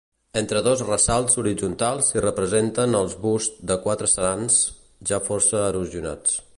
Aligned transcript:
Entre 0.39 0.61
dos 0.67 0.79
ressalts 0.85 1.37
horitzontals 1.41 2.09
s'hi 2.13 2.23
representen 2.25 2.99
els 3.03 3.15
busts 3.29 3.63
de 3.73 3.79
quatre 3.87 4.11
sants, 4.17 4.61
ja 5.13 5.25
força 5.31 5.63
erosionats. 5.69 6.41